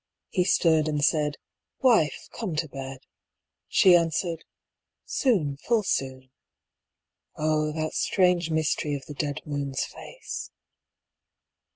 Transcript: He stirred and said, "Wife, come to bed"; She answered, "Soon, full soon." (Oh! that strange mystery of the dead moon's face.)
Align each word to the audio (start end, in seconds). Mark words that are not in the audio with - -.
He 0.29 0.45
stirred 0.45 0.87
and 0.87 1.05
said, 1.05 1.35
"Wife, 1.83 2.27
come 2.31 2.55
to 2.55 2.67
bed"; 2.67 3.01
She 3.67 3.95
answered, 3.95 4.45
"Soon, 5.05 5.57
full 5.57 5.83
soon." 5.83 6.31
(Oh! 7.35 7.71
that 7.73 7.93
strange 7.93 8.49
mystery 8.49 8.95
of 8.95 9.05
the 9.05 9.13
dead 9.13 9.41
moon's 9.45 9.85
face.) 9.85 10.49